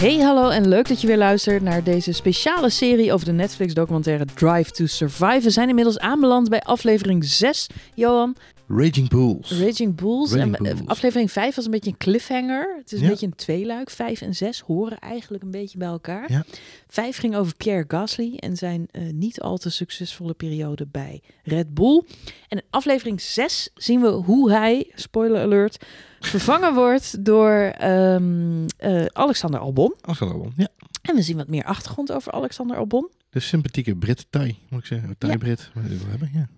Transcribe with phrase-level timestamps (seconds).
[0.00, 4.24] Hey, hallo en leuk dat je weer luistert naar deze speciale serie over de Netflix-documentaire
[4.34, 5.40] Drive to Survive.
[5.42, 8.36] We zijn inmiddels aanbeland bij aflevering 6, Johan.
[8.72, 9.50] Raging Bulls.
[9.50, 10.00] Raging
[10.32, 10.86] en, Bulls.
[10.86, 12.76] Aflevering 5 was een beetje een cliffhanger.
[12.78, 13.10] Het is een Ja.
[13.10, 13.90] beetje een tweeluik.
[13.90, 16.32] 5 en 6 horen eigenlijk een beetje bij elkaar.
[16.32, 16.44] Ja.
[16.88, 21.74] 5 ging over Pierre Gasly en zijn eh, niet al te succesvolle periode bij Red
[21.74, 22.02] Bull.
[22.48, 25.84] En in aflevering 6 zien we hoe hij, spoiler alert,
[26.20, 29.94] vervangen wordt door ehm, eh, Alexander Albon.
[30.00, 30.52] Alexander Albon.
[30.56, 30.68] Ja.
[31.02, 33.08] En we zien wat meer achtergrond over Alexander Albon.
[33.30, 35.14] De sympathieke Brit Thai, moet ik zeggen.
[35.18, 35.70] Thai-Brit.
[35.74, 36.48] wil hebben, ja.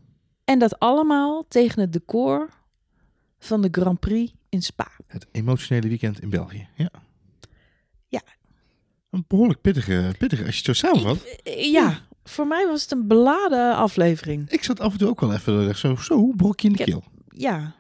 [0.53, 2.49] En dat allemaal tegen het decor
[3.39, 4.89] van de Grand Prix in Spa.
[5.07, 6.69] Het emotionele weekend in België.
[6.75, 6.91] Ja.
[8.09, 8.23] Ja.
[9.11, 11.25] Een behoorlijk pittige, pittige als je het zo samenvat.
[11.43, 14.51] Eh, Ja, voor mij was het een beladen aflevering.
[14.51, 17.05] Ik zat af en toe ook wel even eh, zo, zo brokje in de keel.
[17.29, 17.75] Ja,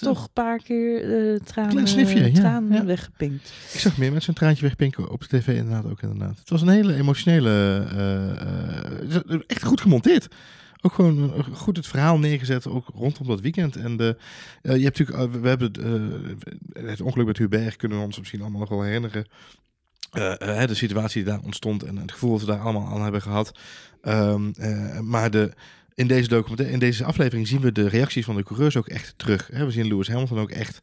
[0.00, 2.84] toch een paar keer eh tranen, Klein snifje, tranen ja.
[2.84, 3.52] weggepinkt.
[3.72, 6.38] Ik zag meer mensen een traantje wegpinken op de tv inderdaad ook inderdaad.
[6.38, 10.28] Het was een hele emotionele, eh, eh, echt goed gemonteerd.
[10.86, 13.76] Ook gewoon eh, goed het verhaal neergezet, ook rondom dat weekend.
[13.76, 14.16] En de,
[14.62, 15.72] eh, je hebt natuurlijk, eh, we hebben
[16.72, 19.26] het ongeluk met Hubert, kunnen we ons misschien allemaal nog wel herinneren.
[20.10, 23.52] De situatie die daar ontstond en het gevoel dat we daar allemaal aan hebben gehad.
[24.00, 25.52] Ehm, eh, maar de,
[25.94, 29.14] in deze documentaire, in deze aflevering zien we de reacties van de coureurs ook echt
[29.16, 29.48] terug.
[29.52, 29.64] Hè?
[29.64, 30.82] We zien Lewis Hamilton ook echt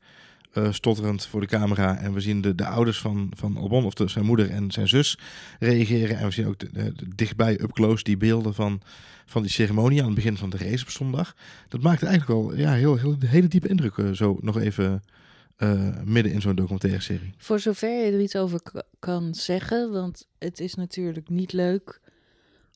[0.54, 1.98] eh, stotterend voor de camera.
[1.98, 4.88] En we zien de, de ouders van, van Albon, of de, zijn moeder en zijn
[4.88, 5.18] zus,
[5.60, 6.18] reageren.
[6.18, 6.62] En we zien ook
[7.16, 8.82] dichtbij, up close, die beelden van,
[9.26, 11.36] van die ceremonie aan het begin van de race op zondag.
[11.68, 15.04] Dat maakte eigenlijk wel ja, heel, heel, hele diepe indruk, eh, zo nog even
[15.56, 17.34] eh, midden in zo'n documentaire serie.
[17.38, 18.62] Voor zover je er iets over
[19.00, 22.02] kan zeggen, want het is natuurlijk niet leuk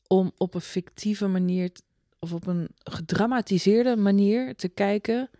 [0.06, 1.70] om op een fictieve manier
[2.18, 5.30] of op een gedramatiseerde manier te kijken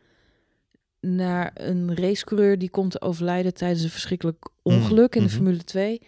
[1.00, 5.36] naar een racecoureur die komt te overlijden tijdens een verschrikkelijk ongeluk in de mhm.
[5.36, 6.02] Formule 2.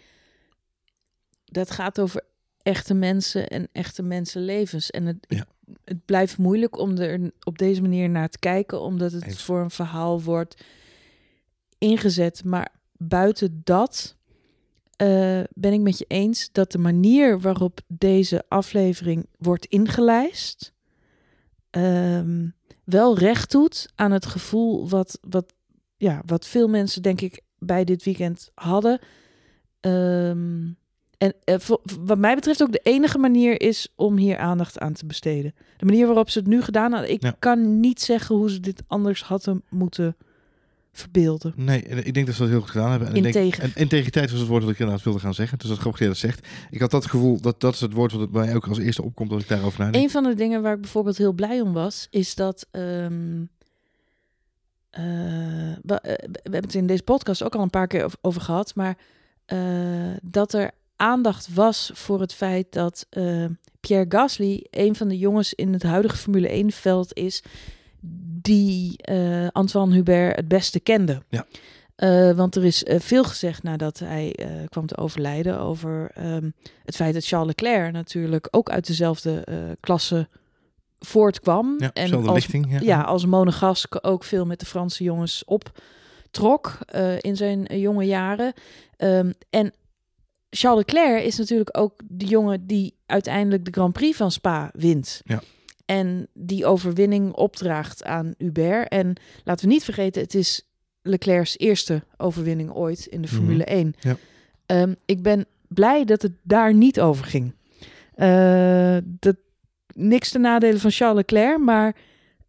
[1.44, 2.22] Dat gaat over
[2.62, 4.90] echte mensen en echte mensenlevens.
[4.90, 5.46] En het, Ja.
[5.84, 9.42] het blijft moeilijk om er op deze manier naar te kijken, omdat het Eens.
[9.42, 10.64] voor een verhaal wordt
[11.78, 12.44] ingezet.
[12.44, 14.16] Maar buiten dat
[14.96, 20.72] eh, ben ik met je eens dat de manier waarop deze aflevering wordt ingelijst
[21.70, 22.48] ehm,
[22.90, 25.52] wel recht doet aan het gevoel wat, wat,
[25.96, 28.98] ja, wat veel mensen denk ik bij dit weekend hadden.
[29.80, 30.66] Ehm,
[31.18, 34.92] en eh, voor- wat mij betreft ook de enige manier is om hier aandacht aan
[34.92, 35.54] te besteden.
[35.76, 37.10] De manier waarop ze het nu gedaan hadden.
[37.10, 37.34] Ik Ja.
[37.38, 40.16] kan niet zeggen hoe ze dit anders hadden moeten
[40.92, 41.52] verbeelden.
[41.56, 43.08] Nee, en ik denk dat ze dat heel goed gedaan hebben.
[43.08, 43.64] En ik denk, Integer.
[43.64, 45.58] en integriteit was het woord dat ik inderdaad wilde gaan zeggen.
[45.58, 46.48] Dus dat grappig dat je dat zegt.
[46.70, 49.02] Ik had dat gevoel, dat, dat is het woord wat bij mij ook als eerste
[49.02, 50.04] opkomt als ik daarover nadenk.
[50.04, 52.66] Een van de dingen waar ik bijvoorbeeld heel blij om was, is dat.
[52.70, 53.42] ehm,
[54.90, 55.02] eh,
[55.82, 58.40] we, eh, we hebben het in deze podcast ook al een paar keer over, over
[58.40, 58.96] gehad, maar
[59.46, 59.58] eh,
[60.22, 63.06] dat er aandacht was voor het feit dat
[63.80, 67.42] Pierre Gasly een van de jongens in het huidige Formule 1-veld is
[68.42, 71.22] die eh, Antoine Hubert het beste kende.
[71.28, 71.46] Ja.
[71.96, 74.36] Eh, want er is eh, veel gezegd nadat hij
[74.68, 76.50] kwam te overlijden over ehm,
[76.84, 79.44] het feit dat Charles Leclerc natuurlijk ook uit dezelfde
[79.80, 80.28] klasse
[80.98, 81.74] voortkwam.
[81.78, 82.70] ja, en als, lichting.
[82.70, 82.78] Ja.
[82.80, 86.78] ja, als monegask ook veel met de Franse jongens optrok
[87.20, 88.52] in zijn jonge jaren.
[88.96, 89.72] Ehm, en
[90.50, 95.20] Charles Leclerc is natuurlijk ook de jongen die uiteindelijk de Grand Prix van Spa wint.
[95.24, 95.42] Ja.
[95.96, 98.88] En die overwinning opdraagt aan Hubert.
[98.88, 99.12] En
[99.44, 100.68] laten we niet vergeten, het is
[101.02, 103.36] Leclerc's eerste overwinning ooit in de Mhm.
[103.36, 103.94] Formule 1.
[104.00, 104.16] Ja.
[104.66, 107.52] Ehm, ik ben blij dat het daar niet over ging.
[109.18, 109.36] Dat,
[109.94, 111.96] niks te nadelen van Charles Leclerc, maar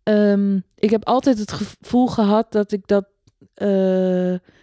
[0.03, 3.05] ehm, ik heb altijd het gevoel gehad dat ik dat.
[3.53, 3.67] eh,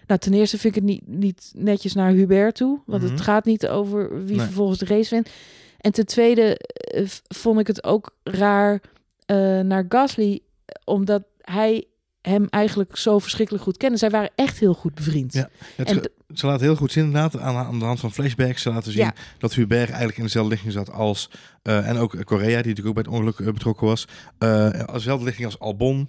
[0.07, 3.11] nou, ten eerste vind ik het niet, niet netjes naar Hubert toe, want Mhm.
[3.13, 4.45] het gaat niet over wie Nee.
[4.45, 5.31] vervolgens de race wint.
[5.79, 8.81] En ten tweede eh, vond ik het ook raar
[9.27, 10.41] eh, naar Gasly,
[10.85, 11.85] omdat hij
[12.23, 13.97] hem eigenlijk zo verschrikkelijk goed kende.
[13.97, 15.33] Zij waren echt heel goed bevriend.
[15.33, 18.63] Ja, Het, en ze laten heel goed zien inderdaad aan, aan de hand van flashbacks.
[18.63, 19.15] Ze laten zien Ja.
[19.39, 21.31] dat Hubert eigenlijk in dezelfde lichting zat als...
[21.63, 24.09] eh, en ook Korea, die natuurlijk ook bij het ongeluk eh, betrokken was.
[24.39, 26.09] eh als dezelfde lichting als Albon.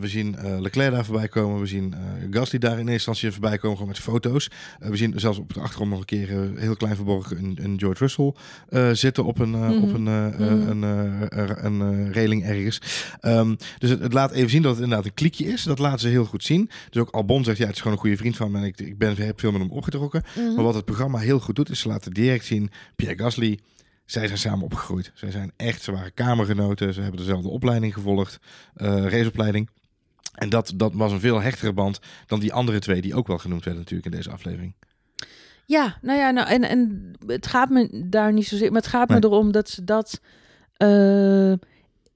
[0.00, 1.60] We zien Leclerc daar voorbij komen.
[1.60, 1.94] We zien
[2.30, 4.50] Gasly daar in eerste instantie voorbij komen gewoon met foto's.
[4.78, 7.98] We zien zelfs op de achtergrond nog een keer heel klein verborgen een, een George
[8.04, 8.32] Russell
[8.94, 9.82] zitten op een, Mhm.
[9.82, 10.82] op een, Mhm.
[10.82, 10.82] een,
[11.64, 12.80] een railing ergens.
[13.20, 15.62] Ehm, dus het, het laat even zien dat het inderdaad een kliekje is.
[15.62, 16.70] Dat laten ze heel goed zien.
[16.90, 18.58] Dus ook Albon zegt, ja, het is gewoon een goede vriend van me.
[18.58, 20.22] En ik, ik ben, heb veel met hem opgetrokken.
[20.36, 20.54] Mhm.
[20.54, 22.70] Maar wat het programma heel goed doet, is ze laten direct zien...
[22.96, 23.58] Pierre Gasly,
[24.06, 25.10] zij zijn samen opgegroeid.
[25.14, 26.94] Zij zijn echt, ze waren kamergenoten.
[26.94, 28.38] Ze hebben dezelfde opleiding gevolgd,
[28.74, 29.68] eh, raceopleiding.
[30.32, 33.00] En dat, dat was een veel hechtere band dan die andere twee...
[33.00, 34.74] die ook wel genoemd werden natuurlijk in deze aflevering.
[35.66, 39.08] Ja, nou ja, nou, en, en het gaat me daar niet zozeer, maar het gaat
[39.08, 40.20] me erom dat ze dat.
[40.76, 41.52] eh,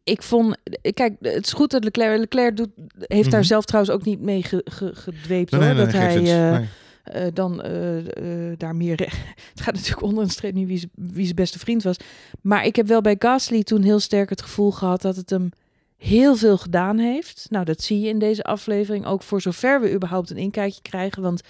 [0.04, 0.56] ik vond,
[0.94, 2.68] kijk, het is goed dat Leclerc, Leclerc doet,
[2.98, 3.48] heeft daar Mhm.
[3.48, 6.68] zelf trouwens ook niet mee ge, ge- gedweept Nee, hoor, nee, dat hij.
[7.06, 8.98] Eh, dan eh, eh, daar meer.
[9.50, 11.96] Het gaat natuurlijk onder een streep niet wie, wie zijn beste vriend was,
[12.40, 15.50] maar ik heb wel bij Gasly toen heel sterk het gevoel gehad dat het hem
[15.96, 17.46] heel veel gedaan heeft.
[17.50, 21.22] Nou, dat zie je in deze aflevering ook voor zover we überhaupt een inkijkje krijgen,
[21.22, 21.40] want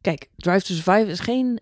[0.00, 1.60] Kijk, Drive to Survive is geen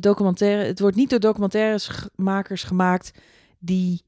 [0.00, 0.64] documentaire.
[0.64, 3.10] Het wordt niet door documentairesmakers gemaakt
[3.58, 4.02] die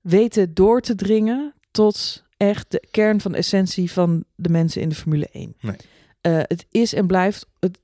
[0.00, 4.88] weten door te dringen tot echt de kern van de essentie van de mensen in
[4.88, 5.56] de Formule 1.
[5.60, 5.76] Nee.
[6.20, 7.78] Eh, het is en blijft het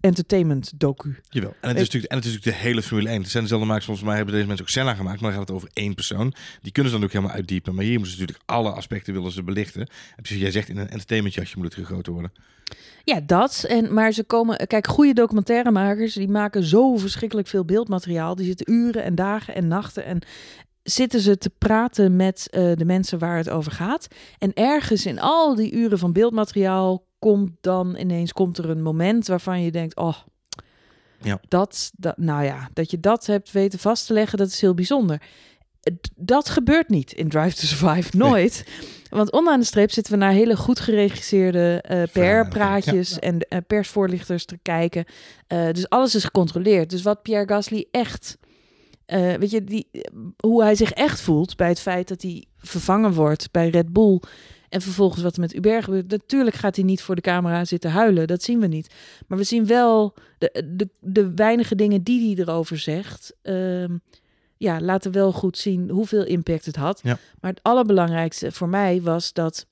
[0.00, 1.16] entertainment docu.
[1.28, 1.54] Jawel.
[1.60, 3.20] En het, is natuurlijk, en het is natuurlijk de hele Formule 1.
[3.20, 3.84] Het zijn dezelfde makers.
[3.84, 5.20] Volgens mij hebben deze mensen ook Senna gemaakt.
[5.20, 6.34] Maar dan gaat het over één persoon.
[6.62, 7.74] Die kunnen ze dan ook helemaal uitdiepen.
[7.74, 9.80] Maar hier moeten ze natuurlijk alle aspecten willen ze belichten.
[9.80, 12.32] En precies, jij zegt in een entertainmentjasje moet het gegoten worden.
[13.04, 13.64] Ja, dat.
[13.68, 14.66] En, maar ze komen...
[14.66, 18.34] Kijk, goede documentairemakers, die maken zo verschrikkelijk veel beeldmateriaal.
[18.34, 20.22] Die zitten uren en dagen en nachten en
[20.86, 24.06] zitten ze te praten met eh, de mensen waar het over gaat.
[24.38, 29.26] En ergens in al die uren van beeldmateriaal komt dan ineens komt er een moment
[29.26, 30.16] waarvan je denkt, oh,
[31.22, 31.40] Ja.
[31.48, 34.74] dat, dat, nou ja, dat je dat hebt weten vast te leggen, dat is heel
[34.74, 35.22] bijzonder.
[36.16, 38.64] Dat gebeurt niet in Drive to Survive, nooit.
[39.10, 43.18] Want onderaan de streep zitten we naar hele goed geregisseerde eh PR-praatjes Ja.
[43.18, 45.04] en eh, persvoorlichters te kijken.
[45.46, 46.90] Dus alles is gecontroleerd.
[46.90, 48.38] Dus wat Pierre Gasly echt,
[49.06, 49.88] eh, weet je, die,
[50.36, 54.20] hoe hij zich echt voelt bij het feit dat hij vervangen wordt bij Red Bull.
[54.68, 56.10] En vervolgens wat er met Uber gebeurt.
[56.10, 58.26] Natuurlijk gaat hij niet voor de camera zitten huilen.
[58.26, 58.94] Dat zien we niet.
[59.26, 63.36] Maar we zien wel de, de, de weinige dingen die hij erover zegt.
[63.42, 63.96] ehm,
[64.56, 67.00] ja, laten wel goed zien hoeveel impact het had.
[67.02, 67.18] Ja.
[67.40, 69.66] Maar het allerbelangrijkste voor mij was dat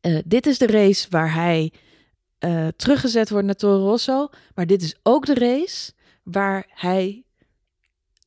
[0.00, 1.72] eh, dit is de race waar hij
[2.38, 4.28] eh, teruggezet wordt naar Toro Rosso.
[4.54, 5.92] Maar dit is ook de race
[6.22, 7.24] waar hij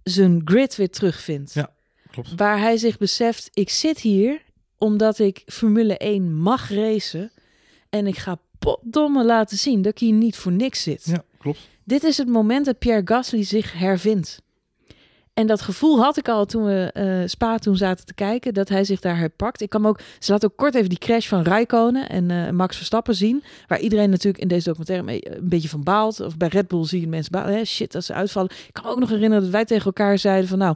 [0.04, 1.54] zijn grid weer terugvindt.
[1.54, 1.74] Ja.
[2.12, 2.36] Klopt.
[2.36, 4.42] Waar hij zich beseft, ik zit hier
[4.78, 7.32] omdat ik Formule 1 mag racen.
[7.90, 11.06] En ik ga potdomme laten zien dat ik hier niet voor niks zit.
[11.06, 11.60] Ja, klopt.
[11.84, 14.42] Dit is het moment dat Pierre Gasly zich hervindt.
[15.34, 18.70] En dat gevoel had ik al toen we eh, Spa toen zaten te kijken, dat
[18.70, 19.62] hij zich daar herpakt.
[19.62, 22.76] Ik kan ook, ze laat ook kort even die crash van Raikkonen en eh, Max
[22.76, 26.20] Verstappen zien, waar iedereen natuurlijk in deze documentaire mee- een beetje van baalt.
[26.20, 28.52] Of bij Red Bull zie je mensen balen, shit dat ze uitvallen.
[28.68, 30.76] Ik kan me ook nog herinneren dat wij tegen elkaar zeiden van nou,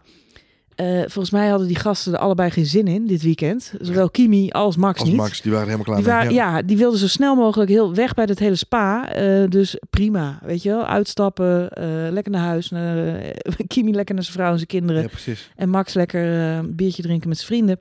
[0.76, 3.74] eh, volgens mij hadden die gasten er allebei geen zin in dit weekend.
[3.80, 5.18] Zowel Kimi als Max Als niet.
[5.18, 6.16] Max, die waren helemaal klaar Die mee.
[6.16, 6.62] waren, ja.
[6.62, 9.14] die wilden zo snel mogelijk heel weg bij dat hele spa.
[9.14, 10.86] Eh, dus prima, weet je wel.
[10.86, 12.70] Uitstappen, eh, lekker naar huis.
[12.70, 13.22] Naar,
[13.68, 15.02] Kimi lekker naar zijn vrouw en zijn kinderen.
[15.02, 15.52] Ja, precies.
[15.56, 17.80] En Max lekker een biertje drinken met zijn vrienden.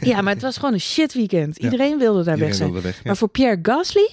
[0.10, 1.58] ja, maar het was gewoon een shit weekend.
[1.58, 1.64] Ja.
[1.70, 2.72] Iedereen wilde daar weg zijn.
[2.72, 2.96] weg.
[2.96, 3.02] Ja.
[3.04, 4.10] Maar voor Pierre Gasly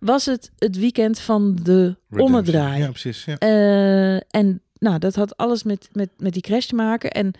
[0.00, 2.80] was het het weekend van de ommedraai.
[2.82, 3.24] Ja, precies.
[3.24, 3.38] Ja.
[4.30, 7.10] En nou, dat had alles met, met, met die crash te maken.
[7.10, 7.32] En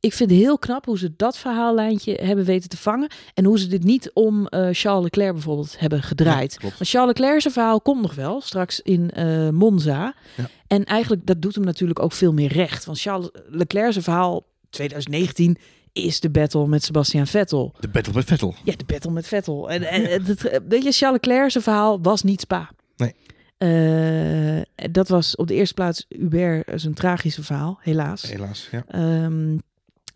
[0.00, 3.10] ik vind het heel knap hoe ze dat verhaallijntje hebben weten te vangen.
[3.34, 6.56] En hoe ze dit niet om eh, Charles Leclerc bijvoorbeeld hebben gedraaid.
[6.60, 6.68] Ja.
[6.68, 10.14] Want Charles Leclerc zijn verhaal komt nog wel, straks in eh, Monza.
[10.36, 10.48] Ja.
[10.66, 12.84] En eigenlijk, dat doet hem natuurlijk ook veel meer recht.
[12.84, 15.56] Want Charles Leclerc zijn verhaal 2019
[15.92, 17.74] is de battle met Sebastian Vettel.
[17.80, 18.54] De battle met Vettel.
[18.64, 19.70] Ja, de battle met Vettel.
[19.70, 22.70] En, en het, weet je, Charles Leclerc zijn verhaal was niet Spa.
[22.96, 23.14] Nee.
[23.56, 28.22] Eh, dat was op de eerste plaats Hubert zijn tragische verhaal, helaas.
[28.22, 28.68] Helaas.
[28.70, 28.84] Ja.
[28.88, 29.56] Ehm,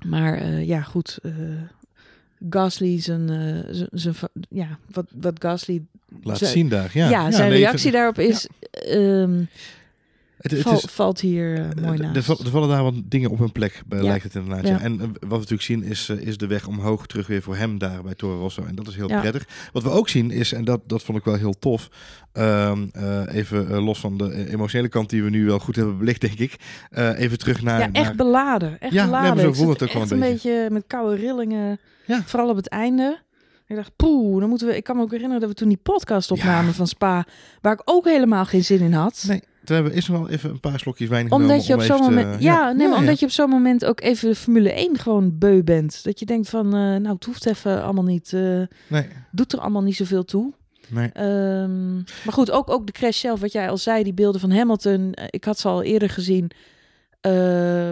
[0.04, 1.18] maar eh, ja, goed.
[1.22, 1.32] eh
[2.50, 4.14] Gasly zijn, eh, zijn, zijn
[4.50, 5.82] ja, wat, wat Gasly,
[6.22, 6.90] Laat Zijn- zien daar.
[6.94, 9.42] Ja, ja, zijn nee, ik reactie daarop is, ehm,
[10.44, 12.16] Het, het val- is, valt hier eh, mooi er, naast.
[12.16, 14.04] er val- er vallen daar wat dingen op hun plek, bij, Ja.
[14.04, 14.66] lijkt het inderdaad.
[14.68, 14.80] Ja.
[14.80, 17.56] En eh, wat we natuurlijk zien is, eh, is de weg omhoog terug weer voor
[17.56, 18.64] hem daar bij Toro Rosso.
[18.64, 19.46] En dat is heel prettig.
[19.72, 21.88] Wat we ook zien is, en dat, dat vond ik wel heel tof,
[22.32, 25.76] ehm, eh, even eh, los van de eh, emotionele kant die we nu wel goed
[25.76, 26.56] hebben belicht, denk ik.
[26.90, 27.78] eh, even terug naar...
[27.80, 28.80] ja, echt naar- beladen.
[28.80, 29.44] Echt Ja, nee, beladen.
[29.44, 31.78] maar zo het ook wel een een beetje met koude rillingen.
[32.06, 32.22] Ja.
[32.26, 33.22] Vooral op het einde.
[33.66, 34.76] Ik dacht, poeh, dan moeten we.
[34.76, 36.72] Ik kan me ook herinneren dat we toen die podcast opnamen Ja.
[36.72, 37.26] van Spa,
[37.60, 39.24] waar ik ook helemaal geen zin in had.
[39.28, 41.80] Nee, toen hebben we nog wel even een paar slokjes wijn omdat genomen je op
[41.82, 44.72] zo'n te- moment, ja, nee, maar omdat je op zo'n moment ook even de Formule
[44.72, 46.04] 1 gewoon beu bent.
[46.04, 48.40] Dat je denkt van, eh, nou, het hoeft even allemaal niet, eh,
[48.88, 50.52] Nee, doet er allemaal niet zoveel toe.
[50.88, 51.08] nee.
[51.12, 54.50] Ehm, maar goed, ook, ook de crash zelf, wat jij al zei, die beelden van
[54.50, 55.12] Hamilton.
[55.14, 56.50] eh, ik had ze al eerder gezien.
[57.24, 57.32] Eh,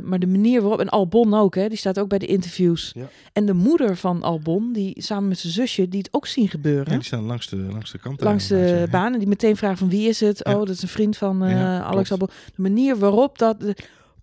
[0.02, 2.92] maar de manier waarop, en Albon ook, hè, die staat ook bij de interviews.
[2.94, 3.08] Ja.
[3.32, 6.90] En de moeder van Albon, die samen met zijn zusje, die het ook zien gebeuren.
[6.90, 8.18] Ja, die staan langs de, langs de kant.
[8.18, 8.90] daar langs de inderdaad, ja.
[8.90, 9.12] baan.
[9.12, 10.40] En die meteen vragen van wie is het?
[10.44, 10.52] Ja.
[10.52, 12.10] Oh, dat is een vriend van eh, Alex.
[12.12, 12.28] Albon.
[12.54, 13.56] De manier waarop dat...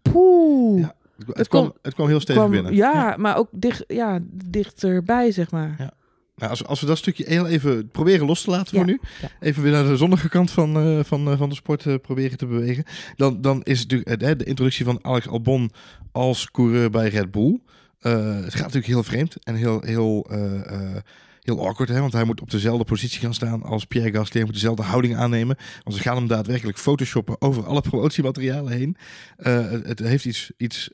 [0.01, 0.79] Poeh.
[0.79, 0.95] Ja,
[1.33, 2.75] Het, kwam, kwam- het kwam heel stevig binnen.
[2.75, 5.75] ja, maar ook dicht, ja, dichterbij, zeg maar.
[5.77, 5.91] Ja.
[6.39, 8.99] Nou, als, als we dat stukje heel even proberen los te laten voor Ja, nu.
[9.21, 9.29] ja.
[9.39, 12.37] Even weer naar de zonnige kant van, eh, van, eh, van de sport eh, proberen
[12.37, 12.83] te bewegen.
[13.15, 15.71] Dan, dan is het natuurlijk de introductie van Alex Albon
[16.11, 17.59] als coureur bij Red Bull.
[17.99, 20.27] Het gaat natuurlijk heel vreemd en heel, heel,
[21.41, 21.89] heel awkward.
[21.89, 21.99] Hè?
[21.99, 24.35] Want hij moet op dezelfde positie gaan staan als Pierre Gasly.
[24.37, 25.57] Hij moet dezelfde houding aannemen.
[25.83, 28.97] Want ze gaan hem daadwerkelijk photoshoppen over alle promotiematerialen heen.
[29.37, 30.51] Het, het heeft iets...
[30.57, 30.89] iets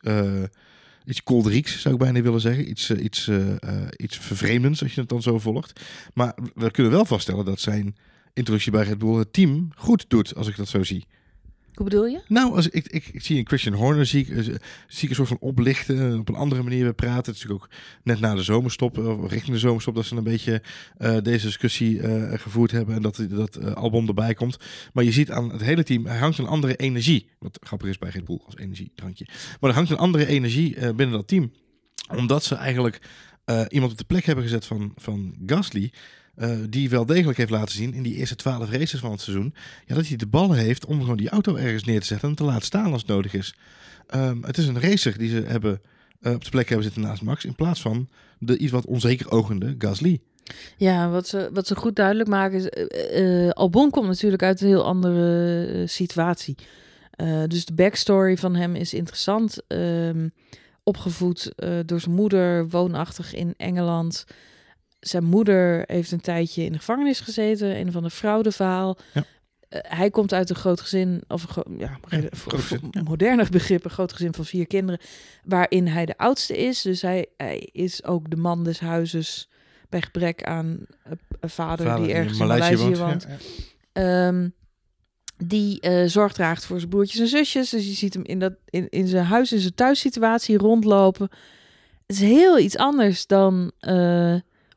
[1.05, 2.69] Iets kolderieks zou ik bijna willen zeggen.
[2.69, 5.81] Iets, eh, iets, eh, eh, iets vervreemdends als je het dan zo volgt.
[6.13, 7.95] Maar we kunnen wel vaststellen dat zijn
[8.33, 11.05] introductie bij Red Bull het team goed doet, als ik dat zo zie.
[11.75, 12.21] Hoe bedoel je?
[12.27, 14.53] Nou, als ik, ik, zie een Christian Horner, zie ik, eh,
[15.09, 17.25] een soort van oplichten, eh, op een andere manier weer praten.
[17.25, 20.15] Het is natuurlijk ook net na de zomerstop, eh, of richting de zomerstop, dat ze
[20.15, 20.61] een beetje
[21.23, 21.99] deze discussie
[22.37, 24.57] gevoerd hebben en dat, dat Albon erbij komt.
[24.93, 27.29] Maar je ziet aan het hele team, er hangt een andere energie.
[27.39, 29.27] Wat grappig is bij Red Bull als energiedrankje.
[29.59, 31.51] Maar er hangt een andere energie binnen dat team.
[32.15, 33.01] Omdat ze eigenlijk
[33.69, 35.91] iemand op de plek hebben gezet van, van Gasly.
[36.35, 39.53] Eh, die wel degelijk heeft laten zien in die eerste twaalf races van het seizoen.
[39.85, 42.35] Ja, dat hij de ballen heeft om gewoon die auto ergens neer te zetten en
[42.35, 43.55] te laten staan als het nodig is.
[44.07, 45.81] Ehm, het is een racer die ze hebben,
[46.21, 47.45] eh, op de plek hebben zitten naast Max.
[47.45, 50.19] In plaats van de iets wat onzeker ogende Gasly.
[50.77, 52.69] Ja, wat ze, wat ze goed duidelijk maken is...
[52.69, 56.55] eh, Albon komt natuurlijk uit een heel andere situatie.
[57.47, 59.61] Dus de backstory van hem is interessant.
[59.67, 60.27] Ehm,
[60.83, 61.51] opgevoed
[61.85, 64.25] door zijn moeder, woonachtig in Engeland.
[65.07, 67.79] Zijn moeder heeft een tijdje in de gevangenis gezeten.
[67.79, 68.97] Een van de fraudeverhaal.
[69.13, 69.23] Ja.
[69.69, 73.49] Eh, hij komt uit een groot gezin, of een gro- ja, Ja, voor- voor moderne
[73.49, 75.01] begrippen, groot gezin van vier kinderen,
[75.43, 76.81] waarin hij de oudste is.
[76.81, 79.49] Dus hij, hij is ook de man des huizes
[79.89, 80.77] bij gebrek aan
[81.39, 83.27] een vader, die ergens in Maleisië woont.
[83.93, 84.49] Ehm,
[85.37, 87.69] die eh, zorg draagt voor zijn broertjes en zusjes.
[87.69, 91.29] Dus je ziet hem in, dat, in, in zijn huis, in zijn thuissituatie rondlopen.
[92.05, 94.35] Het is heel iets anders dan eh,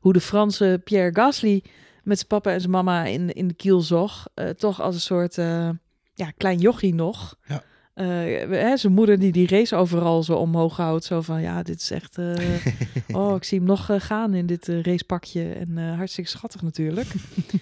[0.09, 1.63] hoe de Franse Pierre Gasly
[2.03, 4.29] met zijn papa en zijn mama in, in de kiel zog.
[4.35, 5.71] Eh, toch als een soort eh,
[6.15, 7.37] ja, klein jochie nog.
[7.47, 7.63] Ja.
[7.95, 8.07] Eh,
[8.51, 11.05] hè, zijn moeder die die race overal zo omhoog houdt.
[11.05, 12.19] Zo van, ja, dit is echt...
[13.13, 15.53] oh, ik zie hem nog gaan in dit racepakje.
[15.53, 17.09] En hartstikke schattig natuurlijk.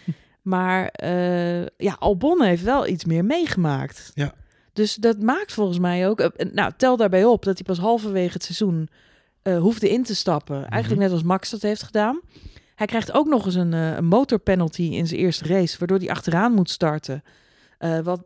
[0.53, 0.91] maar
[1.77, 4.11] ja, Albon heeft wel iets meer meegemaakt.
[4.15, 4.35] Ja.
[4.73, 6.31] Dus dat maakt volgens mij ook...
[6.53, 8.89] nou, tel daarbij op dat hij pas halverwege het seizoen
[9.47, 10.57] eh, hoefde in te stappen.
[10.57, 11.01] Eigenlijk Mhm.
[11.03, 12.21] net als Max dat heeft gedaan.
[12.75, 15.79] Hij krijgt ook nog eens een, een motorpenalty in zijn eerste race...
[15.79, 17.23] waardoor hij achteraan moet starten.
[17.79, 18.21] Eh, wat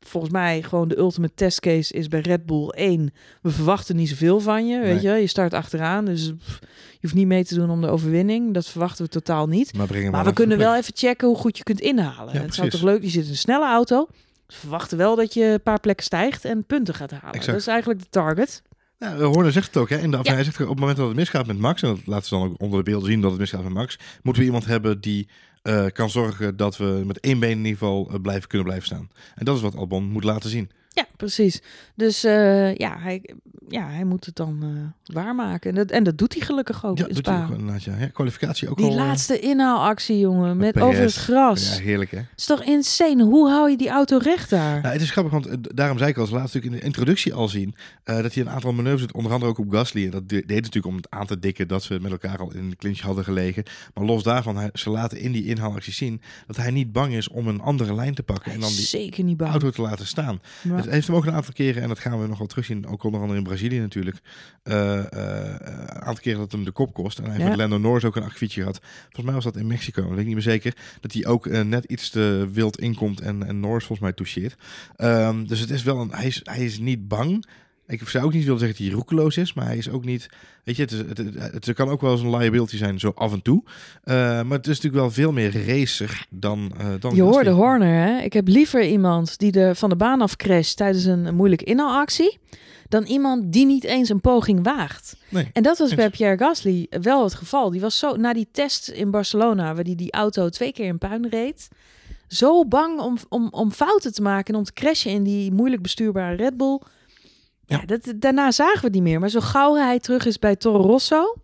[0.00, 3.12] volgens mij gewoon de ultimate testcase is bij Red Bull 1.
[3.42, 5.14] We verwachten niet zoveel van je, weet Nee.
[5.14, 5.20] je.
[5.20, 6.58] Je start achteraan, dus pff,
[6.90, 8.54] je hoeft niet mee te doen om de overwinning.
[8.54, 9.74] Dat verwachten we totaal niet.
[9.74, 12.34] Maar, Maar we kunnen wel even checken hoe goed je kunt inhalen.
[12.34, 14.06] Ja, het zou toch leuk, je zit in een snelle auto.
[14.46, 17.26] We verwachten wel dat je een paar plekken stijgt en punten gaat halen.
[17.34, 17.46] Exact.
[17.46, 18.62] Dat is eigenlijk de target.
[19.02, 19.88] Ja, Horner zegt het ook.
[19.88, 19.98] Hè?
[19.98, 20.34] In de, of Ja.
[20.34, 22.48] Hij zegt op het moment dat het misgaat met Max, en dat laten ze dan
[22.48, 25.28] ook onder de beelden zien dat het misgaat met Max, moeten we iemand hebben die
[25.62, 28.86] eh, kan zorgen dat we met één been in ieder geval eh, blijven, kunnen blijven
[28.86, 29.10] staan.
[29.34, 30.70] En dat is wat Albon moet laten zien.
[30.94, 31.62] Ja, precies.
[31.94, 33.34] Dus eh, ja, hij,
[33.68, 35.70] ja, hij moet het dan eh, waarmaken.
[35.70, 37.78] En dat, en dat doet hij gelukkig ook Ja, in doet hij ook.
[37.78, 37.96] Ja.
[37.98, 38.92] Ja, kwalificatie ook Die al.
[38.92, 41.76] eh, laatste inhaalactie, jongen, met over het gras.
[41.76, 42.16] Ja, heerlijk hè.
[42.16, 43.22] Het is toch insane?
[43.24, 44.80] Hoe hou je die auto recht daar?
[44.80, 47.34] Nou, het is grappig, want daarom zei ik al, als laatst natuurlijk in de introductie
[47.34, 50.04] al zien, dat hij een aantal manoeuvres doet, onder andere ook op Gasly.
[50.04, 52.52] En dat de- deed natuurlijk om het aan te dikken dat ze met elkaar al
[52.54, 53.62] in de clinch hadden gelegen.
[53.94, 57.28] Maar los daarvan, hij, ze laten in die inhaalactie zien dat hij niet bang is
[57.28, 60.40] om een andere lijn te pakken en dan die zeker niet auto te laten staan.
[60.62, 62.86] Maar- Het heeft hem ook een aantal keren, en dat gaan we nog wel terugzien,
[62.86, 64.16] ook onder andere in Brazilië natuurlijk,
[64.62, 67.18] eh, eh, een aantal keren dat hem de kop kost.
[67.18, 67.50] En hij heeft Ja.
[67.50, 68.80] met Lando Norris ook een akkefietje gehad.
[69.02, 70.76] Volgens mij was dat in Mexico, dat weet ik niet meer zeker.
[71.00, 74.56] Dat hij ook eh, net iets te wild inkomt en, en Norris volgens mij toucheert.
[74.96, 77.44] Ehm, dus het is wel een, hij, is, hij is niet bang.
[77.92, 80.28] Ik zou ook niet willen zeggen dat hij roekeloos is, maar hij is ook niet.
[80.64, 83.12] Weet je, het, is, het, het, het kan ook wel eens een liability zijn, zo
[83.14, 83.62] af en toe.
[84.02, 86.72] Eh, maar het is natuurlijk wel veel meer racer dan.
[86.78, 88.18] eh dan Je hoorde Horner, hè?
[88.18, 92.38] Ik heb liever iemand die er van de baan af crasht tijdens een, moeilijke inhaalactie...
[92.88, 95.16] dan iemand die niet eens een poging waagt.
[95.28, 95.50] Nee.
[95.52, 95.96] En dat was Eens.
[95.96, 97.70] bij Pierre Gasly wel het geval.
[97.70, 100.98] Die was zo, na die test in Barcelona, waar hij die auto twee keer in
[100.98, 101.68] puin reed...
[102.28, 105.82] zo bang om, om, om fouten te maken en om te crashen in die moeilijk
[105.82, 106.80] bestuurbare Red Bull...
[107.72, 107.86] Ja, Ja.
[107.86, 109.20] dat, daarna zagen we het niet meer.
[109.20, 111.34] Maar zo gauw hij terug is bij Toro Rosso...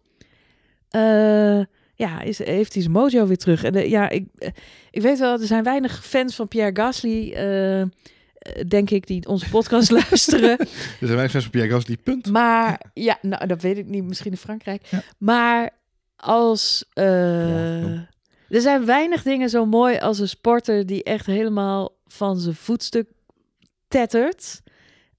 [0.88, 1.60] eh,
[1.94, 3.64] ja, is, heeft hij zijn mojo weer terug.
[3.64, 4.48] En eh, ja, ik, eh,
[4.90, 7.32] ik weet wel, er zijn weinig fans van Pierre Gasly,
[8.68, 10.58] denk ik, die onze podcast luisteren.
[10.58, 10.66] Er
[10.98, 12.30] zijn weinig mensen op Pierre Gasly, punt.
[12.30, 14.04] Maar ja, nou, dat weet ik niet.
[14.04, 14.82] Misschien in Frankrijk.
[14.90, 15.02] Ja.
[15.18, 15.70] Maar
[16.16, 16.84] als...
[16.94, 18.08] Ja,
[18.48, 23.08] er zijn weinig dingen zo mooi als een sporter die echt helemaal van zijn voetstuk
[23.88, 24.60] tettert.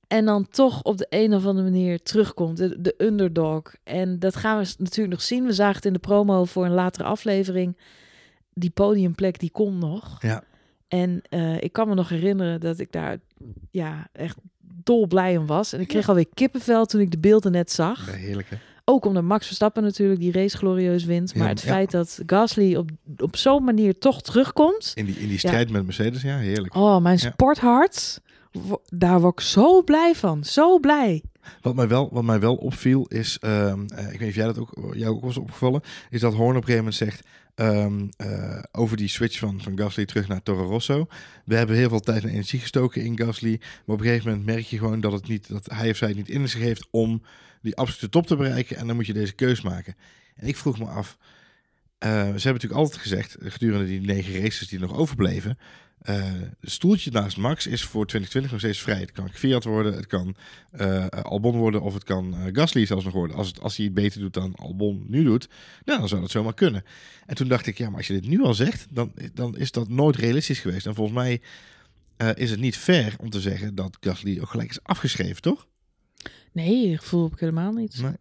[0.10, 2.58] En dan toch op de een of andere manier terugkomt.
[2.58, 3.62] De, de underdog.
[3.84, 5.46] En dat gaan we natuurlijk nog zien.
[5.46, 7.78] We zagen het in de promo voor een latere aflevering.
[8.54, 10.18] Die podiumplek, die komt nog.
[10.22, 10.44] Ja.
[10.88, 13.18] En eh, ik kan me nog herinneren dat ik daar
[13.72, 14.38] ja, echt
[14.84, 15.74] dolblij om was.
[15.74, 18.06] En ik kreeg alweer kippenvel toen ik de beelden net zag.
[18.06, 18.56] Ja, heerlijk hè.
[18.86, 21.36] Ook omdat Max Verstappen natuurlijk die race glorieus wint.
[21.36, 24.92] Maar Ja, het feit dat Gasly op, op zo'n manier toch terugkomt.
[24.96, 26.76] In die, in die strijd met Mercedes, ja, heerlijk.
[26.76, 28.22] Oh, mijn sporthart.
[28.86, 30.44] Daar word ik zo blij van.
[30.44, 31.24] Zo blij.
[31.62, 34.46] Wat mij wel, wat mij wel opviel is, ehm, eh, ik weet niet of jij
[34.46, 38.08] dat ook, jou ook was opgevallen, is dat Horn op een gegeven moment zegt ehm,
[38.18, 41.08] eh, over die switch van, van Gasly terug naar Toro Rosso.
[41.46, 44.46] We hebben heel veel tijd en energie gestoken in Gasly, maar op een gegeven moment
[44.46, 46.88] merk je gewoon dat, het niet, dat hij of zij het niet in zich heeft
[46.92, 47.22] om
[47.62, 49.96] die absolute top te bereiken en dan moet je deze keus maken.
[50.36, 51.18] En ik vroeg me af,
[52.08, 55.58] ze hebben natuurlijk altijd gezegd, eh, gedurende die negen races die nog overbleven,
[56.00, 56.24] eh
[56.60, 59.00] het stoeltje naast Max is voor 2020 nog steeds vrij.
[59.00, 60.36] Het kan Fiat worden, het kan
[60.72, 63.36] eh, Albon worden of het kan eh, Gasly zelfs nog worden.
[63.36, 65.50] Als, het, als hij het beter doet dan Albon nu doet,
[65.86, 66.84] nou, dan zou dat zomaar kunnen.
[67.26, 69.72] En toen dacht ik, ja, maar als je dit nu al zegt, dan, dan is
[69.72, 70.86] dat nooit realistisch geweest.
[70.86, 71.42] En volgens mij
[72.18, 75.68] eh, is het niet fair om te zeggen dat Gasly ook gelijk is afgeschreven, toch?
[76.52, 78.02] Nee, gevoel heb ik helemaal niet.
[78.02, 78.14] Nee.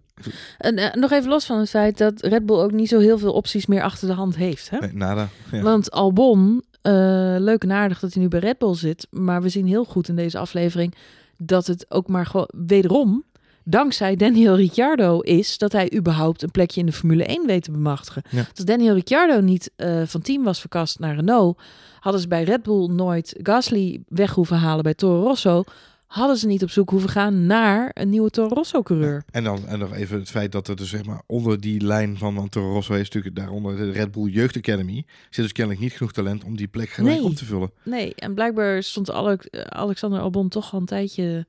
[0.58, 3.18] En eh, nog even los van het feit dat Red Bull ook niet zo heel
[3.18, 4.70] veel opties meer achter de hand heeft.
[4.70, 4.78] Hè?
[4.78, 5.28] Nee, nada.
[5.52, 5.62] Ja.
[5.62, 6.92] Want Albon, eh,
[7.38, 9.06] leuk en aardig dat hij nu bij Red Bull zit.
[9.10, 10.94] Maar we zien heel goed in deze aflevering
[11.36, 13.24] dat het ook maar gewoon wederom
[13.70, 17.70] dankzij Daniel Ricciardo is dat hij überhaupt een plekje in de Formule 1 weet te
[17.70, 18.22] bemachtigen.
[18.30, 18.46] Ja.
[18.54, 21.60] Als Daniel Ricciardo niet eh, van team was verkast naar Renault,
[22.00, 25.64] hadden ze bij Red Bull nooit Gasly weg hoeven halen bij Toro Rosso.
[26.08, 29.22] Hadden ze niet op zoek hoeven gaan naar een nieuwe Toro Rosso coureur.
[29.30, 32.18] En dan en nog even het feit dat er dus zeg maar onder die lijn
[32.18, 35.04] van, van Toro Rosso is natuurlijk daaronder de Red Bull Jeugd Academy.
[35.30, 37.24] Zit dus kennelijk niet genoeg talent om die plek gelijk Nee.
[37.24, 37.70] op te vullen.
[37.82, 39.34] Nee, en blijkbaar stond eh,
[39.68, 41.46] Alexander Albon toch al een tijdje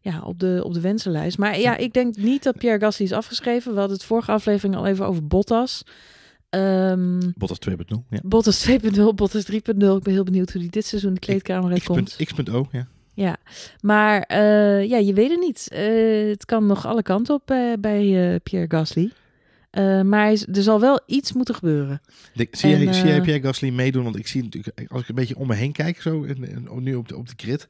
[0.00, 1.38] ja, op, de, op de wensenlijst.
[1.38, 3.72] Maar ja, ik denk niet dat Pierre Gasly is afgeschreven.
[3.72, 5.82] We hadden het vorige aflevering al even over Bottas.
[6.50, 8.04] Ehm, Bottas 2.0.
[8.10, 8.18] Ja.
[8.22, 9.56] Bottas 2.0, Bottas 3.0.
[9.96, 11.88] Ik ben heel benieuwd hoe die dit seizoen de kleedkamer X.
[11.88, 12.16] uitkomt.
[12.24, 12.66] X.O.
[12.72, 12.86] Ja.
[13.14, 13.36] Ja,
[13.80, 15.68] maar eh, ja, je weet het niet.
[15.70, 19.10] Eh, het kan nog alle kanten op eh, bij Pierre Gasly.
[20.04, 22.00] Maar er zal wel iets moeten gebeuren.
[22.34, 24.04] Zie, En, jij, zie jij Pierre Gasly meedoen?
[24.04, 26.68] Want ik zie natuurlijk, als ik een beetje om me heen kijk, zo in, in-
[26.82, 27.66] nu op de, op de grid.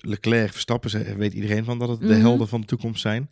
[0.00, 2.20] Leclerc, Verstappen, ze- weet iedereen van dat het de Mhm.
[2.20, 3.30] helden van de toekomst zijn.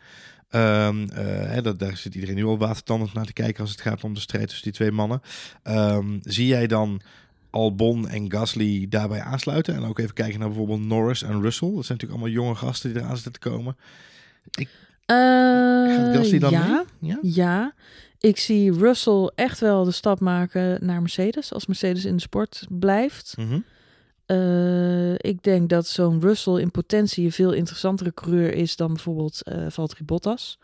[0.48, 3.80] Ehm, eh, hè, dat, daar zit iedereen nu al watertandend naar te kijken als het
[3.80, 5.20] gaat om de strijd tussen die twee mannen.
[5.62, 7.00] Ehm, zie jij dan
[7.50, 9.74] Albon en Gasly daarbij aansluiten?
[9.74, 11.72] En ook even kijken naar bijvoorbeeld Norris en Russell.
[11.74, 13.76] Dat zijn natuurlijk allemaal jonge gasten die eraan zitten te komen.
[15.06, 17.10] Gaat Gasly dan ja, mee?
[17.10, 17.18] Ja?
[17.22, 17.74] Ja,
[18.20, 21.52] ik zie Russell echt wel de stap maken naar Mercedes.
[21.52, 23.34] Als Mercedes in de sport blijft.
[23.36, 23.58] Mhm.
[24.26, 29.42] Eh, ik denk dat zo'n Russell in potentie een veel interessantere coureur is dan bijvoorbeeld
[29.42, 30.58] eh Valtteri Bottas.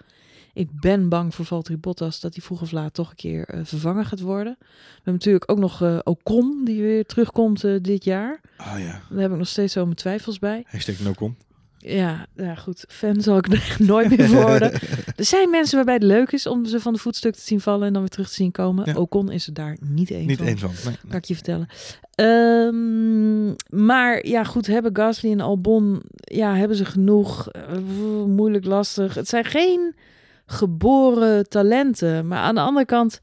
[0.55, 3.61] Ik ben bang voor Valtteri Bottas dat hij vroeg of laat toch een keer eh,
[3.65, 4.57] vervangen gaat worden.
[4.61, 8.41] We hebben natuurlijk ook nog eh, Ocon die weer terugkomt eh, dit jaar.
[8.57, 10.65] Ah ja, Daar heb ik nog steeds zo mijn twijfels bij.
[10.67, 11.37] hashtag no-com.
[11.79, 12.85] Ja, ja, goed.
[12.89, 14.73] Fan zal ik er nooit meer worden.
[15.17, 17.87] Er zijn mensen waarbij het leuk is om ze van de voetstuk te zien vallen
[17.87, 18.85] en dan weer terug te zien komen.
[18.87, 18.95] Ja.
[18.95, 20.47] Ocon is er daar niet één Niet van.
[20.47, 20.71] één van.
[20.85, 21.69] Nee, Kan ik je vertellen.
[22.15, 23.47] Ehm,
[23.85, 27.49] maar ja, goed, hebben Gasly en Albon, ja, hebben ze genoeg?
[28.27, 29.15] Moeilijk, lastig.
[29.15, 29.95] Het zijn geen
[30.47, 32.27] geboren talenten.
[32.29, 33.21] Maar aan de andere kant,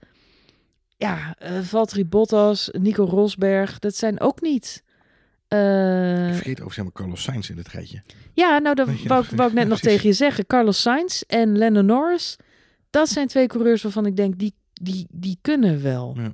[0.97, 4.83] ja, eh Valtteri Bottas, Nico Rosberg, dat zijn ook niet...
[5.47, 8.01] eh, Ik vergeet zeg maar Carlos Sainz in dit rijtje.
[8.33, 10.45] ja, nou, dat wou, ik- wou ik net Ja, nog tegen je zeggen.
[10.47, 12.35] Carlos Sainz en Lando Norris.
[12.89, 16.13] Dat zijn twee coureurs waarvan ik denk, die, die, die kunnen wel.
[16.17, 16.33] Ja.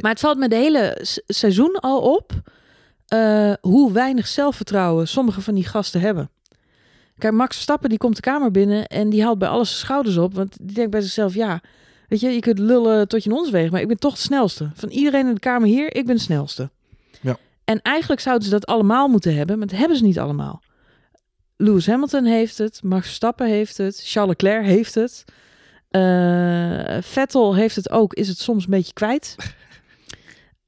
[0.00, 2.32] Maar het valt me de hele seizoen al op...
[3.06, 6.30] eh, hoe weinig zelfvertrouwen sommige van die gasten hebben.
[7.18, 8.86] Kijk, Max Verstappen die komt de kamer binnen...
[8.86, 10.34] en die haalt bij alles zijn schouders op.
[10.34, 11.60] Want die denkt bij zichzelf, ja...
[12.08, 13.70] Weet je, je kunt lullen tot je ons weegt...
[13.70, 14.70] maar ik ben toch de snelste.
[14.74, 16.70] Van iedereen in de kamer hier, ik ben de snelste.
[17.20, 17.36] Ja.
[17.64, 19.58] En eigenlijk zouden ze dat allemaal moeten hebben...
[19.58, 20.62] maar dat hebben ze niet allemaal.
[21.56, 25.24] Lewis Hamilton heeft het, Max Verstappen heeft het, Charles Leclerc heeft het.
[25.88, 29.36] Eh, Vettel heeft het ook, is het soms een beetje kwijt.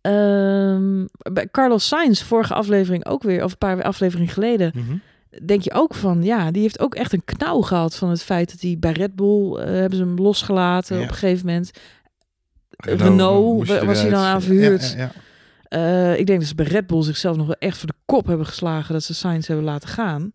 [0.00, 4.96] Ehm, bij Carlos Sainz, vorige aflevering ook weer, of een paar afleveringen geleden, Mhm.
[5.44, 8.50] Denk je ook van, ja, die heeft ook echt een knauw gehad van het feit
[8.50, 11.02] dat hij bij Red Bull eh, hebben ze hem losgelaten Ja.
[11.02, 11.70] op een gegeven moment.
[12.76, 14.90] Renault was hij dan aan verhuurd.
[14.90, 15.12] Ja, ja, ja.
[16.12, 18.26] Eh, ik denk dat ze bij Red Bull zichzelf nog wel echt voor de kop
[18.26, 20.30] hebben geslagen dat ze Sainz hebben laten gaan.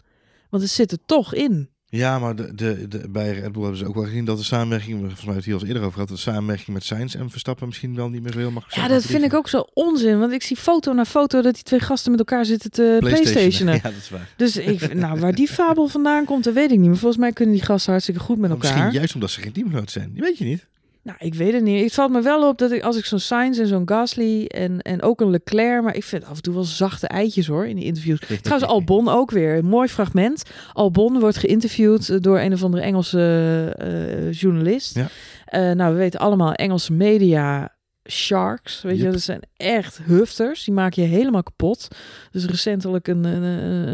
[0.50, 1.70] Want het zit er toch in.
[1.96, 4.44] Ja, maar de, de, de, bij Red Bull hebben ze ook wel gezien dat de
[4.44, 7.30] samenwerking, volgens mij het hier al eens eerder over gehad, de samenwerking met Sainz en
[7.30, 9.66] Verstappen misschien wel niet meer zo heel makkelijk Ja, zijn dat vind ik ook zo
[9.74, 10.20] onzin.
[10.20, 13.74] Want ik zie foto na foto dat die twee gasten met elkaar zitten te playstationen.
[13.76, 14.30] Ja, dat is waar.
[14.36, 16.88] Dus ik, nou, waar die fabel vandaan komt, dat weet ik niet.
[16.88, 18.74] Maar volgens mij kunnen die gasten hartstikke goed met Maar elkaar.
[18.74, 20.12] Misschien juist omdat ze geen teamgenoot zijn.
[20.14, 20.66] Die weet je niet.
[21.06, 21.84] Nou, ik weet het niet.
[21.84, 24.82] Het valt me wel op dat ik als ik zo'n Sainz en zo'n Gasly en,
[24.82, 27.76] en ook een Leclerc, maar ik vind af en toe wel zachte eitjes hoor in
[27.76, 28.20] die interviews.
[28.42, 29.58] Trouwens, Albon ook weer.
[29.58, 30.44] Een mooi fragment.
[30.74, 34.96] Albon wordt geïnterviewd eh, door een of andere Engelse eh, journalist.
[34.96, 35.08] Ja.
[35.46, 37.75] Eh, nou, we weten allemaal Engelse media
[38.10, 38.82] sharks.
[38.82, 40.64] Weet je, dat zijn echt hufters.
[40.64, 41.88] Die maken je helemaal kapot.
[42.32, 43.44] Dus recentelijk een, een,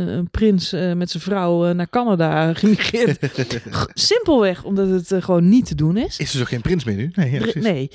[0.07, 3.19] een, prins eh, met zijn vrouw eh, naar Canada gemigreerd.
[3.93, 6.17] Simpelweg omdat het eh, gewoon niet te doen is.
[6.17, 7.11] Is er zo geen prins meer nu?
[7.15, 7.63] Nee, ja, precies.
[7.63, 7.89] nee.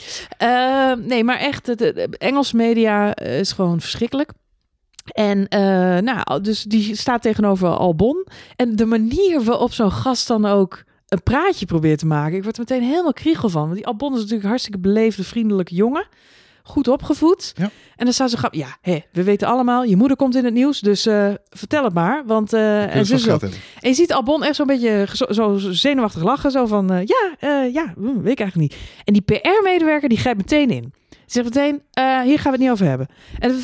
[1.06, 4.32] Nee, maar echt, de, de Engelse media is gewoon verschrikkelijk.
[5.06, 5.46] En
[6.04, 8.26] nou, dus die staat tegenover Albon.
[8.56, 10.84] En de manier waarop zo'n gast dan ook
[11.16, 12.36] een praatje probeert te maken.
[12.36, 13.62] Ik word er meteen helemaal kriegel van.
[13.62, 16.06] Want die Albon is natuurlijk een hartstikke beleefde, vriendelijke jongen.
[16.62, 17.52] Goed opgevoed.
[17.56, 17.70] Ja.
[17.96, 18.54] En dan staat ze grap.
[18.54, 20.80] Ja, hè, we weten allemaal, je moeder komt in het nieuws.
[20.80, 22.22] Dus eh, vertel het maar.
[22.26, 23.38] Want wil en zo, zo.
[23.80, 26.50] En je ziet Albon echt zo'n beetje zo, zo zenuwachtig lachen.
[26.50, 28.76] Zo van, eh, ja, ja, hm, weet ik eigenlijk niet.
[29.04, 30.92] En die PR-medewerker, die grijpt meteen in.
[31.26, 33.06] Zegt meteen, eh, hier gaan we het niet over hebben.
[33.38, 33.54] En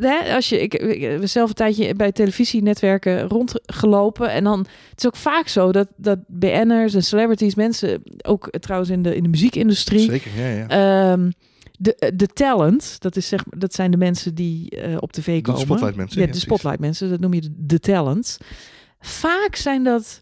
[0.00, 4.30] hè, als je, ik, ik zelf een tijdje bij televisienetwerken rondgelopen.
[4.30, 4.58] En dan,
[4.90, 9.16] het is ook vaak zo dat, dat BN'ers en celebrities, mensen, ook trouwens in de,
[9.16, 10.68] in de muziekindustrie, Zeker, ja, ja.
[11.12, 11.30] Ehm,
[11.78, 15.42] de, de talent, dat, is zeg, dat zijn de mensen die eh, op tv De
[15.42, 15.60] komen.
[15.60, 16.42] spotlight mensen, Ja, ja, de precies.
[16.48, 18.38] spotlight mensen, dat noem je de, de talent.
[19.00, 20.21] Vaak zijn dat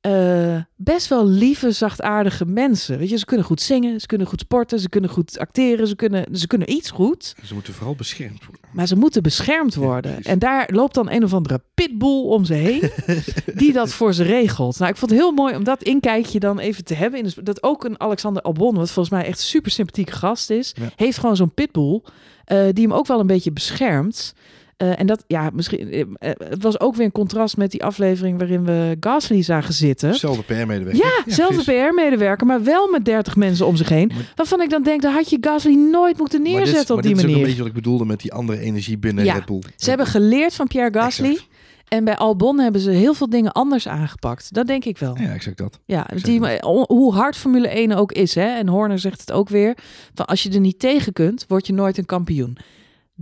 [0.00, 2.98] eh, best wel lieve, zachtaardige mensen.
[2.98, 5.96] Weet je, ze kunnen goed zingen, ze kunnen goed sporten, ze kunnen goed acteren, ze
[5.96, 7.34] kunnen, ze kunnen iets goed.
[7.44, 8.64] Ze moeten vooral beschermd worden.
[8.72, 10.22] Maar ze moeten beschermd worden.
[10.22, 12.90] en daar loopt dan een of andere pitbull om ze heen.
[13.54, 14.78] die dat voor ze regelt.
[14.78, 17.18] Nou, ik vond het heel mooi om dat inkijkje dan even te hebben.
[17.18, 20.74] In de, dat ook een Alexander Albon, wat volgens mij echt super sympathieke gast is.
[20.80, 20.90] Ja.
[20.96, 22.00] Heeft gewoon zo'n pitbull.
[22.44, 24.34] eh, die hem ook wel een beetje beschermt.
[24.80, 25.90] Eh, en dat, ja, misschien.
[25.92, 29.74] eh, eh, het was ook weer een contrast met die aflevering waarin we Gasly zagen
[29.74, 30.14] zitten.
[30.14, 30.96] Zelfde PR-medewerker.
[31.26, 34.10] Ja, zelfde PR-medewerker, maar wel met 30 mensen om zich heen.
[34.14, 37.10] Maar- Waarvan ik dan denk, daar had je Gasly nooit moeten dit- neerzetten op die
[37.10, 37.36] dit is ook manier.
[37.36, 39.62] een beetje wat ik bedoelde met die andere energie binnen Ja, Red Bull.
[39.76, 41.28] Ze hebben geleerd van Pierre Gasly.
[41.30, 41.48] Exact.
[41.88, 44.54] En bij Albon hebben ze heel veel dingen anders aangepakt.
[44.54, 45.16] Dat denk ik wel.
[45.20, 45.78] Ja, exact dat.
[45.84, 46.40] Ja, die,
[46.86, 48.34] hoe hard Formule 1 ook is.
[48.34, 48.46] Hè?
[48.46, 49.76] En Horner zegt het ook weer.
[50.14, 52.56] Van als je er niet tegen kunt, word je nooit een kampioen.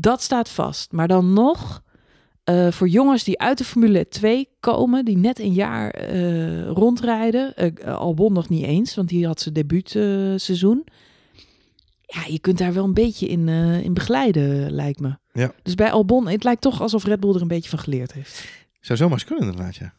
[0.01, 0.93] Dat staat vast.
[0.93, 1.83] Maar dan nog,
[2.45, 7.57] eh, voor jongens die uit de Formule 2 komen, die net een jaar eh, rondrijden.
[7.57, 10.85] eh, Albon nog niet eens, want die had zijn debuutseizoen.
[12.03, 13.49] ja, je kunt daar wel een beetje in,
[13.83, 15.17] in begeleiden, lijkt me.
[15.33, 15.53] Ja.
[15.63, 18.45] Dus bij Albon, het lijkt toch alsof Red Bull er een beetje van geleerd heeft.
[18.81, 19.95] Zou zomaar eens kunnen inderdaad, ja.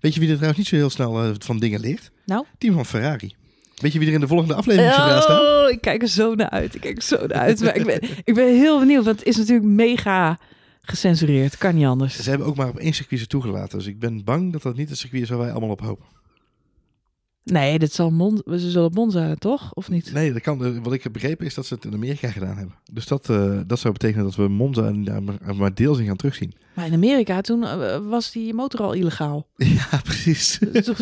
[0.00, 2.10] Weet je wie er trouwens niet zo heel snel van dingen leert?
[2.24, 2.44] Nou?
[2.58, 3.34] Team van Ferrari.
[3.76, 5.40] Weet je wie er in de volgende aflevering centraal staat?
[5.40, 6.74] Oh, ik kijk er zo naar uit.
[6.74, 7.60] Ik kijk er zo naar uit.
[7.60, 10.38] Maar ik ben, ik ben heel benieuwd, want het is natuurlijk mega
[10.82, 11.58] gecensureerd.
[11.58, 12.22] Kan niet anders.
[12.22, 13.78] Ze hebben ook maar op één circuit ze toegelaten.
[13.78, 16.06] Dus ik ben bang dat dat niet het circuit is waar wij allemaal op hopen.
[17.52, 19.72] Nee, dit zal Mon ze zullen Monza, toch?
[19.74, 20.12] Of niet?
[20.12, 22.56] Nee, dat kan, eh, wat ik heb begrepen is dat ze het in Amerika gedaan
[22.56, 22.74] hebben.
[22.92, 26.54] Dus dat, eh, dat zou betekenen dat we Monza maar, maar deels in gaan terugzien.
[26.74, 29.46] Maar in Amerika, toen eh, was die motor al illegaal.
[29.56, 30.58] Ja, precies.
[30.84, 30.94] Toen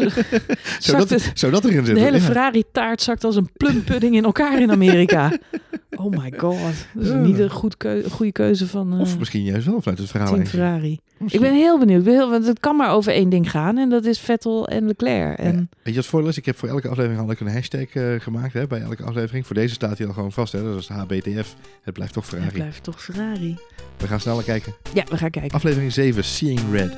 [0.79, 1.95] zou, dat, zou dat erin zitten?
[1.95, 2.23] de hele Ja.
[2.23, 5.33] Ferrari-taart zakt als een plumpudding in elkaar in Amerika.
[5.97, 6.57] Oh my god.
[6.95, 7.15] Dat is Ja.
[7.15, 7.77] niet een goed
[8.11, 10.33] goede keuze van eh Of misschien juist wel vanuit het verhaal.
[10.33, 10.47] Team.
[10.47, 11.01] Ferrari.
[11.27, 12.05] Ik ben heel benieuwd.
[12.05, 13.79] Heel, want het kan maar over één ding gaan.
[13.79, 15.39] En dat is Vettel en Leclerc.
[15.39, 15.53] En Ja.
[15.53, 16.37] Weet je wat het voordeel is?
[16.37, 18.53] Ik heb voor elke aflevering al een hashtag eh, gemaakt.
[18.53, 19.47] Hè, bij elke aflevering.
[19.47, 20.53] Voor deze staat hij al gewoon vast.
[20.53, 21.55] Hè, dat is HBTF.
[21.83, 22.55] Het blijft toch het Ferrari.
[22.55, 23.57] blijft toch Ferrari.
[23.97, 24.75] We gaan sneller kijken.
[24.95, 25.51] Ja, we gaan kijken.
[25.51, 26.97] Aflevering 7, Seeing Red.